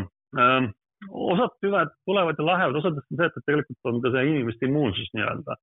Osad 1.09 1.55
tüved 1.63 1.89
tulevad 2.05 2.37
ja 2.37 2.45
lähevad, 2.45 2.77
osadest 2.77 3.07
on 3.09 3.17
see, 3.17 3.27
et 3.29 3.45
tegelikult 3.47 3.89
on 3.89 4.01
ka 4.03 4.11
see 4.13 4.25
inimeste 4.29 4.67
immuunsus 4.67 5.09
nii-öelda. 5.17 5.57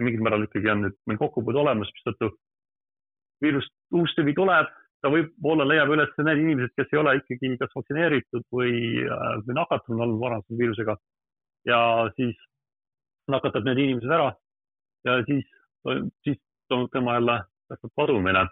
mingil 0.00 0.22
määral 0.24 0.46
ikkagi 0.46 0.70
on 0.72 0.80
nüüd 0.86 0.94
meil 1.10 1.18
kokkupuude 1.20 1.58
olemas, 1.60 1.90
mistõttu 1.92 2.30
viirus, 3.44 3.66
uus 3.92 4.14
tüvi 4.16 4.32
tuleb, 4.34 4.70
ta 5.04 5.10
võib-olla 5.12 5.66
leiab 5.68 5.92
üles 5.92 6.14
need 6.24 6.40
inimesed, 6.40 6.72
kes 6.76 6.94
ei 6.94 7.00
ole 7.02 7.12
ikkagi 7.18 7.50
kas 7.60 7.74
vaktsineeritud 7.76 8.46
või, 8.56 8.72
äh, 9.04 9.34
või 9.44 9.58
nakatunud 9.58 10.06
olnud 10.06 10.22
varasema 10.22 10.62
viirusega. 10.62 10.96
ja 11.68 11.80
siis 12.16 12.36
nakatab 13.28 13.66
need 13.68 13.78
inimesed 13.78 14.10
ära 14.16 14.30
ja 15.04 15.18
siis, 15.28 15.44
siis 16.24 16.38
toimub 16.68 16.88
tema 16.92 17.18
jälle 17.18 17.36
kadumine 17.96 18.46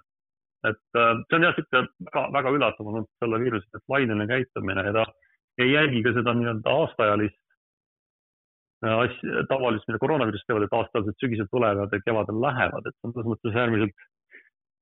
et 0.67 0.99
äh, 0.99 1.15
see 1.29 1.39
on 1.39 1.47
jah, 1.47 1.55
niisugune 1.57 1.89
väga, 2.09 2.23
väga 2.35 2.53
üllatav 2.57 2.91
olnud 2.91 3.09
selle 3.23 3.41
viiruse 3.43 3.83
laineline 3.93 4.27
käitumine 4.27 4.85
ja 4.89 4.95
ta 4.97 5.05
ei 5.59 5.73
jälgi 5.73 6.03
ka 6.07 6.13
seda 6.17 6.35
nii-öelda 6.35 6.75
aastaajalist 6.83 7.39
äh, 8.85 8.99
asja, 9.05 9.45
tavalist, 9.51 9.89
mida 9.89 10.01
koroonaviirused 10.03 10.47
teevad, 10.49 10.67
et 10.67 10.77
aastaliselt 10.79 11.25
sügisel 11.25 11.49
tulevad 11.51 11.95
ja 11.95 12.03
kevadel 12.05 12.41
lähevad, 12.45 12.87
et 12.87 12.97
selles 13.03 13.31
mõttes 13.33 13.59
äärmiselt, 13.65 14.07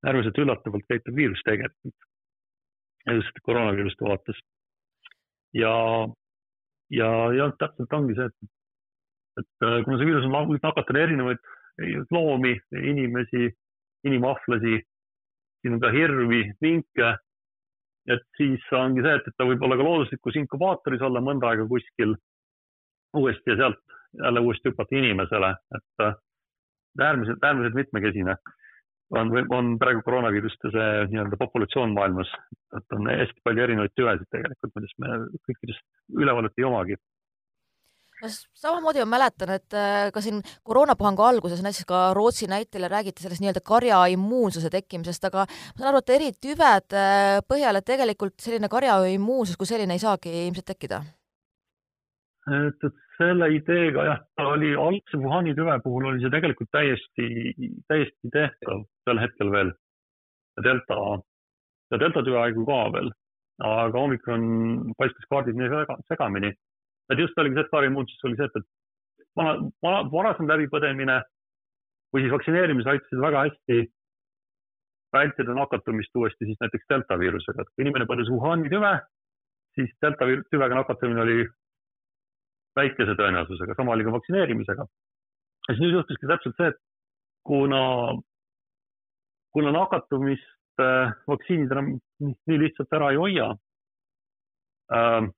äärmiselt 0.07 0.43
üllatavalt 0.45 0.89
käituv 0.93 1.17
viirus 1.23 1.43
tegelikult. 1.49 1.97
just 3.07 3.37
koroonaviiruste 3.43 4.05
vaates. 4.05 4.39
ja, 5.55 5.75
ja, 6.91 7.11
ja 7.33 7.53
täpselt 7.59 7.93
ongi 7.93 8.15
see, 8.19 8.27
et, 8.27 8.51
et 9.43 9.69
äh, 9.69 9.79
kuna 9.85 9.99
see 9.99 10.11
viirus 10.11 10.27
on 10.27 10.59
nakatanud 10.63 11.03
erinevaid 11.03 11.55
loomi, 12.11 12.57
inimesi, 12.73 13.51
inimahvlasi 14.05 14.81
siin 15.67 15.75
on 15.75 15.81
ka 15.83 15.91
hirvi, 15.91 16.43
vinke. 16.63 17.17
Et 18.13 18.23
siis 18.39 18.63
ongi 18.77 19.03
see, 19.05 19.15
et, 19.19 19.27
et 19.29 19.37
ta 19.39 19.47
võib 19.49 19.63
olla 19.67 19.79
ka 19.79 19.87
looduslikus 19.87 20.39
inkubaatoris 20.43 21.03
olla 21.07 21.23
mõnda 21.25 21.51
aega 21.51 21.67
kuskil 21.71 22.15
uuesti 23.17 23.53
ja 23.53 23.57
sealt 23.63 23.83
jälle 24.23 24.41
uuesti 24.41 24.71
hüpata 24.71 24.97
inimesele, 24.97 25.51
et 25.77 26.05
äh, 26.05 26.15
äärmiselt, 27.01 27.45
äärmiselt 27.45 27.75
mitmekesine 27.75 28.37
on, 29.11 29.33
on 29.55 29.75
praegu 29.79 30.03
koroonaviiruste 30.07 30.71
see 30.75 30.89
nii-öelda 31.11 31.39
populatsioon 31.41 31.93
maailmas, 31.95 32.31
et 32.77 32.97
on 32.97 33.11
hästi 33.11 33.45
palju 33.45 33.67
erinevaid 33.67 33.95
tüvesid 33.99 34.31
tegelikult, 34.35 34.75
millest 34.79 34.99
me 35.03 35.19
kõikidest 35.49 35.85
ülevaadet 36.23 36.59
ei 36.59 36.67
omagi 36.69 36.99
samamoodi 38.25 39.03
ma 39.05 39.17
mäletan, 39.17 39.53
et 39.59 39.77
äh, 39.77 40.09
ka 40.13 40.23
siin 40.25 40.41
koroonapuhangu 40.65 41.25
alguses 41.27 41.63
näiteks 41.65 41.85
ka 41.89 42.03
Rootsi 42.17 42.49
näitel 42.49 42.89
räägiti 42.89 43.23
sellest 43.23 43.43
nii-öelda 43.45 43.63
karja 43.65 44.01
immuunsuse 44.13 44.71
tekkimisest, 44.73 45.29
aga 45.29 45.45
ma 45.45 45.83
saan 45.83 45.91
aru, 45.93 46.01
et 46.01 46.15
eri 46.17 46.31
tüvede 46.33 47.03
äh, 47.03 47.41
põhjal, 47.49 47.77
et 47.77 47.89
tegelikult 47.93 48.41
selline 48.41 48.71
karja 48.73 48.99
immuunsus 49.13 49.61
kui 49.61 49.69
selline 49.69 49.97
ei 49.97 50.03
saagi 50.03 50.33
ilmselt 50.47 50.69
tekkida? 50.73 51.03
et, 52.47 52.85
et 52.89 52.99
selle 53.19 53.49
ideega 53.57 54.05
jah, 54.07 54.21
oli 54.47 54.73
algse 54.79 55.19
Wuhani 55.19 55.55
tüve 55.59 55.77
puhul 55.85 56.11
oli 56.11 56.23
see 56.23 56.33
tegelikult 56.33 56.71
täiesti, 56.73 57.27
täiesti 57.91 58.33
tehtav 58.33 58.85
sel 59.09 59.21
hetkel 59.21 59.51
veel. 59.53 59.73
delta, 60.65 60.97
delta 62.01 62.23
tüve 62.25 62.39
haigu 62.41 62.65
ka 62.69 62.79
veel, 62.95 63.11
aga 63.67 64.05
omikron 64.09 64.47
paistis 64.97 65.29
kaardid 65.29 65.59
nii 65.59 65.83
segamini 66.09 66.55
et 67.13 67.23
just 67.23 67.39
oligi 67.39 67.59
see, 67.59 67.67
et 67.67 67.73
kaarimmuunsus 67.73 68.25
oli 68.29 68.39
see, 68.39 68.49
et, 68.51 68.57
et 68.63 69.27
vana, 69.39 69.59
vana, 69.85 70.05
varasem 70.13 70.49
läbipõdemine 70.51 71.21
või 72.15 72.25
siis 72.25 72.33
vaktsineerimised 72.33 72.91
aitasid 72.93 73.23
väga 73.23 73.45
hästi 73.47 73.79
vältida 75.17 75.55
nakatumist 75.57 76.17
uuesti 76.19 76.49
siis 76.49 76.59
näiteks 76.61 76.89
delta 76.91 77.19
viirusega, 77.21 77.63
et 77.63 77.73
kui 77.75 77.87
inimene 77.87 78.09
põdes 78.09 78.31
Wuhani 78.33 78.71
tüve, 78.73 78.93
siis 79.79 79.93
delta 80.03 80.29
tüvega 80.53 80.81
nakatumine 80.81 81.23
oli 81.23 81.39
väikese 82.77 83.17
tõenäosusega, 83.19 83.77
sama 83.77 83.95
oli 83.95 84.05
ka 84.05 84.15
vaktsineerimisega. 84.17 84.87
ja 85.69 85.75
siis 85.75 85.83
nüüd 85.83 85.97
juhtuski 85.97 86.29
täpselt 86.31 86.59
see, 86.59 86.73
et 86.73 86.81
kuna, 87.47 87.83
kuna 89.55 89.73
nakatumist 89.75 90.83
äh, 90.83 91.15
vaktsiinid 91.31 91.73
enam 91.73 91.97
nii 92.21 92.61
lihtsalt 92.65 92.93
ära 92.99 93.13
ei 93.15 93.21
hoia 93.23 93.49
äh,, 94.93 95.29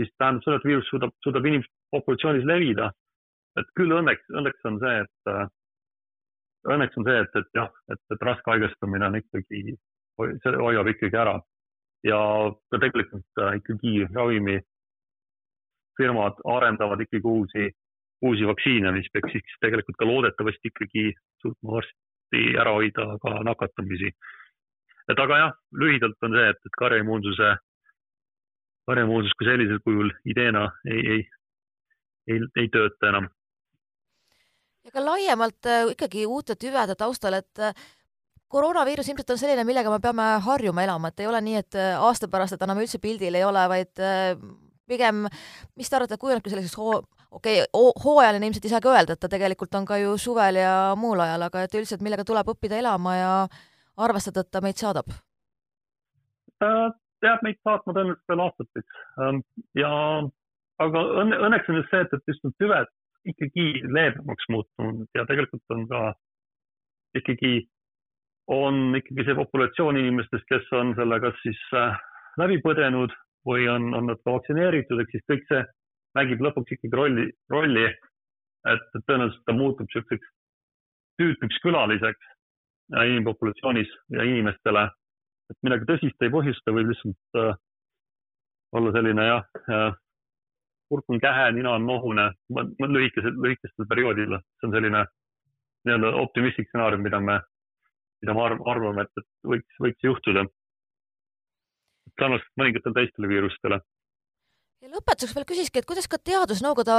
siis 0.00 0.10
tähendab 0.18 0.42
seda, 0.44 0.56
et 0.58 0.68
viirus 0.68 0.88
suudab, 0.90 1.10
suudab 1.24 1.44
inimeste 1.46 1.74
populatsioonis 1.94 2.46
levida. 2.48 2.86
et 3.60 3.68
küll 3.76 3.92
õnneks, 3.92 4.24
õnneks 4.32 4.62
on 4.64 4.78
see, 4.80 5.00
et 5.04 5.28
äh, 5.28 5.46
õnneks 6.72 6.96
on 6.96 7.04
see, 7.04 7.18
et, 7.20 7.34
et 7.36 7.48
jah, 7.58 7.68
et, 7.92 8.00
et 8.14 8.22
raske 8.24 8.50
haigestumine 8.50 9.04
on 9.06 9.16
ikkagi, 9.18 9.76
see 10.44 10.52
hoiab 10.56 10.88
ikkagi 10.88 11.16
ära 11.20 11.34
ja 12.06 12.18
ka 12.70 12.78
tegelikult 12.82 13.42
äh, 13.42 13.52
ikkagi 13.60 13.92
ravimifirmad 14.14 16.34
arendavad 16.54 17.00
ikkagi 17.04 17.28
uusi, 17.28 17.64
uusi 18.26 18.44
vaktsiine, 18.48 18.88
mis 18.96 19.08
peaks 19.12 19.30
siis 19.36 19.58
tegelikult 19.64 19.96
ka 19.98 20.04
loodetavasti 20.08 20.66
ikkagi 20.72 21.04
suutma 21.42 21.68
varsti 21.78 22.40
ära 22.60 22.72
hoida 22.78 23.04
ka 23.22 23.30
nakatumisi. 23.48 24.10
et 25.10 25.18
aga 25.18 25.34
jah, 25.38 25.52
lühidalt 25.74 26.18
on 26.22 26.32
see, 26.38 26.48
et, 26.48 26.60
et 26.66 26.74
karjaimmuunsuse 26.78 27.48
varemoosus 28.88 29.34
kui 29.38 29.46
sellisel 29.46 29.80
kujul 29.84 30.10
ideena 30.28 30.66
ei, 30.88 31.02
ei, 31.14 31.22
ei, 32.30 32.42
ei 32.62 32.68
tööta 32.72 33.10
enam. 33.12 33.28
ja 34.84 34.94
ka 34.94 35.04
laiemalt 35.04 35.70
äh, 35.70 35.84
ikkagi 35.94 36.26
uute 36.26 36.56
tüvede 36.58 36.96
taustal, 36.98 37.38
et 37.38 37.62
äh, 37.62 37.74
koroonaviirus 38.52 39.08
ilmselt 39.08 39.30
on 39.30 39.40
selline, 39.40 39.64
millega 39.64 39.90
me 39.90 40.00
peame 40.02 40.26
harjuma 40.44 40.84
elama, 40.84 41.12
et 41.12 41.22
ei 41.22 41.30
ole 41.30 41.40
nii, 41.40 41.62
et 41.62 41.78
äh, 41.78 41.94
aasta 42.00 42.28
pärast, 42.28 42.56
et 42.56 42.66
enam 42.66 42.82
üldse 42.82 43.00
pildil 43.02 43.38
ei 43.38 43.46
ole, 43.46 43.64
vaid 43.70 44.02
pigem, 44.90 45.26
mis 45.78 45.88
te 45.88 45.96
arvate, 45.96 46.18
kujunebki 46.20 46.50
selliseks 46.52 46.76
hoo-, 46.76 47.02
okei 47.30 47.62
okay,, 47.62 47.92
hooajaline 48.04 48.50
ilmselt 48.50 48.66
ei 48.66 48.74
saagi 48.74 48.90
öelda, 48.90 49.14
et 49.14 49.22
ta 49.22 49.30
tegelikult 49.30 49.78
on 49.78 49.86
ka 49.88 50.00
ju 50.02 50.16
suvel 50.20 50.58
ja 50.60 50.74
muul 50.98 51.22
ajal, 51.22 51.46
aga 51.46 51.62
et 51.66 51.78
üldiselt, 51.78 52.02
millega 52.04 52.26
tuleb 52.28 52.50
õppida 52.52 52.80
elama 52.82 53.14
ja 53.16 53.30
arvestada, 54.02 54.42
et 54.42 54.50
ta 54.50 54.60
meid 54.64 54.82
saadab? 54.82 55.14
Jääb 57.26 57.44
meid 57.46 57.58
saatma 57.62 57.94
tõenäoliselt 57.94 58.32
veel 58.32 58.44
aastateks. 58.46 58.98
Ähm, 59.22 59.42
ja, 59.78 59.92
aga 60.82 61.04
õnne, 61.22 61.38
õnneks 61.48 61.70
on 61.70 61.80
just 61.80 61.92
see, 61.94 62.04
et, 62.06 62.14
et 62.16 62.32
just 62.32 62.44
need 62.46 62.58
tüved 62.62 62.90
ikkagi 63.32 63.66
leebemaks 63.86 64.48
muutunud 64.50 65.06
ja 65.14 65.24
tegelikult 65.28 65.74
on 65.74 65.84
ka 65.90 66.00
ikkagi, 67.18 67.52
on 68.50 68.96
ikkagi 68.98 69.26
see 69.28 69.38
populatsioon 69.38 70.00
inimestest, 70.00 70.48
kes 70.50 70.72
on 70.78 70.94
selle 70.98 71.20
kas 71.22 71.38
siis 71.44 71.60
läbi 72.40 72.58
põdenud 72.64 73.14
või 73.46 73.68
on, 73.70 73.92
on 73.94 74.08
nad 74.10 74.20
ka 74.22 74.36
vaktsineeritud, 74.36 75.02
ehk 75.02 75.14
siis 75.14 75.26
kõik 75.30 75.46
see 75.50 75.62
mängib 76.18 76.42
lõpuks 76.44 76.74
ikkagi 76.76 76.98
rolli, 76.98 77.28
rolli, 77.52 77.86
et 78.70 78.88
tõenäoliselt 79.06 79.44
ta 79.46 79.54
muutub 79.56 79.88
niisuguseks 79.88 80.28
tüütuks 81.20 81.58
külaliseks 81.62 82.30
inimpopulatsioonis 82.92 83.90
ja 84.16 84.26
inimestele 84.26 84.88
et 85.50 85.58
midagi 85.66 85.88
tõsist 85.88 86.24
ei 86.24 86.32
põhjusta, 86.32 86.74
võib 86.76 86.92
lihtsalt 86.92 87.40
äh, 87.40 87.54
olla 88.78 88.92
selline 88.94 89.26
jah 89.26 89.62
äh,, 89.68 89.98
kurk 90.92 91.08
on 91.08 91.20
kähe, 91.20 91.46
nina 91.56 91.72
on 91.78 91.86
nohune, 91.88 92.26
lühikesel, 92.52 93.36
lühikestel 93.40 93.88
perioodil, 93.88 94.36
see 94.60 94.68
on 94.68 94.74
selline 94.76 95.06
nii-öelda 95.88 96.10
optimistlik 96.20 96.68
stsenaarium, 96.68 97.02
mida 97.06 97.20
me, 97.20 97.38
mida 98.22 98.34
me 98.36 98.44
arvame, 98.74 99.06
et, 99.06 99.22
et 99.22 99.48
võiks, 99.54 99.78
võiks 99.80 100.04
juhtuda. 100.08 100.44
sarnaselt 102.20 102.60
mõningatele 102.60 102.98
teistele 102.98 103.30
viirustele 103.30 103.80
ja 104.82 104.90
lõpetuseks 104.90 105.34
veel 105.36 105.46
küsiski, 105.46 105.78
et 105.78 105.86
kuidas 105.86 106.08
ka 106.10 106.18
teadusnõukoda 106.18 106.94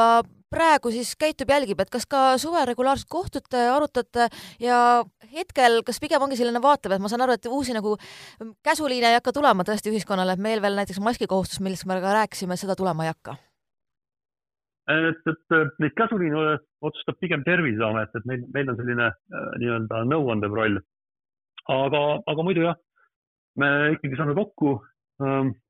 praegu 0.54 0.92
siis 0.94 1.14
käitub, 1.20 1.50
jälgib, 1.52 1.82
et 1.84 1.92
kas 1.92 2.06
ka 2.10 2.38
suvel 2.40 2.66
regulaarselt 2.70 3.10
kohtute, 3.12 3.60
arutate 3.74 4.30
ja 4.64 4.78
hetkel, 5.34 5.82
kas 5.84 6.00
pigem 6.00 6.24
ongi 6.24 6.40
selline 6.40 6.62
vaatev, 6.64 6.96
et 6.96 7.04
ma 7.04 7.12
saan 7.12 7.26
aru, 7.26 7.36
et 7.36 7.50
uusi 7.52 7.76
nagu 7.76 7.98
käsuliine 8.64 9.10
ei 9.12 9.18
hakka 9.18 9.34
tulema 9.36 9.66
tõesti 9.68 9.92
ühiskonnale, 9.92 10.38
et 10.38 10.44
meil 10.46 10.64
veel 10.64 10.80
näiteks 10.80 11.02
maskikohustus, 11.04 11.60
millest 11.66 11.88
me 11.90 12.00
ka 12.04 12.14
rääkisime, 12.22 12.56
seda 12.60 12.78
tulema 12.80 13.08
ei 13.08 13.12
hakka? 13.12 13.36
et, 14.92 15.28
et 15.32 15.76
neid 15.80 15.94
käsuliine 15.96 16.58
otsustab 16.84 17.20
pigem 17.24 17.44
Terviseamet, 17.44 18.16
et 18.16 18.26
meil, 18.28 18.42
meil 18.56 18.72
on 18.72 18.80
selline 18.80 19.06
äh, 19.12 19.46
nii-öelda 19.60 20.02
nõuandev 20.08 20.56
roll. 20.56 20.80
aga, 21.72 22.02
aga 22.28 22.44
muidu 22.44 22.66
jah, 22.66 22.80
me 23.60 23.70
ikkagi 23.96 24.20
saame 24.20 24.36
kokku 24.36 24.74
ähm,, 25.24 25.52
äh, 25.52 25.63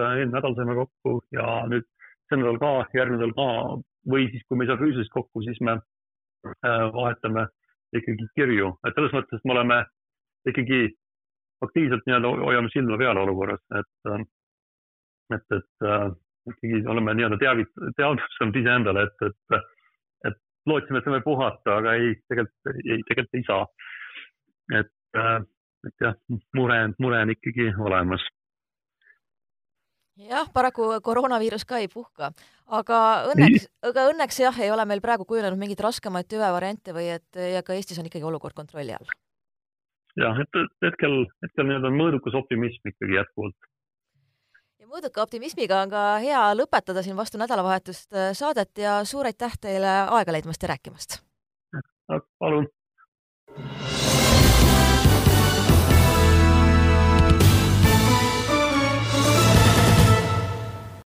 eelmine 0.00 0.36
nädal 0.36 0.56
saime 0.56 0.76
kokku 0.78 1.18
ja 1.34 1.60
nüüd 1.70 1.86
see 2.28 2.40
nädal 2.40 2.58
ka, 2.62 2.72
järgmine 2.96 3.22
nädal 3.22 3.36
ka. 3.36 3.48
Või 4.06 4.28
siis, 4.30 4.44
kui 4.46 4.58
me 4.58 4.66
ei 4.66 4.70
saa 4.70 4.78
füüsiliselt 4.78 5.14
kokku, 5.14 5.42
siis 5.42 5.58
me 5.66 5.78
äh, 5.78 6.84
vahetame 6.94 7.48
ikkagi 7.96 8.28
kirju, 8.38 8.70
et 8.86 8.94
selles 8.94 9.14
mõttes 9.16 9.42
me 9.44 9.54
oleme 9.56 9.80
ikkagi 10.46 10.80
aktiivselt 11.64 12.06
nii-öelda 12.06 12.32
hoiame 12.44 12.70
silma 12.72 12.98
peal 13.00 13.18
olukorras, 13.22 13.62
et, 13.80 14.10
äh, 14.12 14.22
et, 15.34 15.46
et 15.58 15.88
äh, 15.90 16.06
ikkagi 16.52 16.82
oleme 16.92 17.16
nii-öelda 17.16 17.40
teavit-, 17.42 17.82
teadvustanud 17.98 18.60
iseendale, 18.62 19.06
et, 19.08 19.26
et, 19.30 19.58
et 20.30 20.38
lootsime, 20.70 21.00
et 21.00 21.08
saame 21.08 21.22
puhata, 21.24 21.80
aga 21.80 21.96
ei, 21.98 22.14
tegelikult 22.30 22.72
ei, 22.84 23.02
tegelikult 23.10 23.40
ei 23.40 23.46
saa. 23.50 23.66
et, 24.80 24.94
äh, 25.18 25.36
et 25.86 26.06
jah, 26.06 26.16
mure, 26.58 26.78
mure 26.98 27.22
on 27.22 27.34
ikkagi 27.34 27.70
olemas 27.78 28.22
jah, 30.16 30.48
paraku 30.52 30.88
koroonaviirus 31.04 31.64
ka 31.68 31.80
ei 31.82 31.88
puhka, 31.92 32.30
aga 32.78 32.98
õnneks, 33.32 33.68
aga 33.90 34.08
õnneks 34.12 34.40
jah, 34.40 34.58
ei 34.64 34.72
ole 34.72 34.86
meil 34.88 35.02
praegu 35.04 35.26
kujunenud 35.28 35.60
mingeid 35.60 35.82
raskemaid 35.84 36.28
tüvevariante 36.30 36.94
või 36.96 37.10
et 37.18 37.40
ja 37.54 37.62
ka 37.66 37.76
Eestis 37.76 38.00
on 38.00 38.08
ikkagi 38.08 38.26
olukord 38.26 38.56
kontrolli 38.56 38.96
all. 38.96 39.14
jah, 40.16 40.38
et 40.40 40.60
hetkel, 40.84 41.24
hetkel 41.44 41.68
nii-öelda 41.68 41.92
mõõdukas 41.94 42.38
optimism 42.38 42.92
ikkagi 42.92 43.18
jätkuvalt. 43.18 43.70
ja 44.80 44.88
mõõduka 44.88 45.24
optimismiga 45.26 45.82
on 45.84 45.92
ka 45.92 46.06
hea 46.24 46.42
lõpetada 46.56 47.04
siin 47.04 47.16
vastu 47.16 47.40
nädalavahetust 47.42 48.16
äh, 48.16 48.32
saadet 48.32 48.72
ja 48.78 49.02
suur 49.04 49.28
aitäh 49.28 49.58
teile 49.60 49.98
aega 50.06 50.32
leidmast 50.32 50.62
ja 50.62 50.72
rääkimast! 50.74 51.20
palun! 52.38 52.70